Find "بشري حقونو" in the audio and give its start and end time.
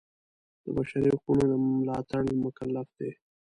0.77-1.43